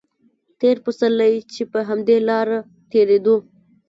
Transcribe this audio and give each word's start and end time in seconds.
تېر 0.59 0.77
پسرلی 0.85 1.33
چې 1.53 1.61
په 1.71 1.79
همدې 1.89 2.17
لاره 2.29 2.59
تېرېدو. 2.91 3.35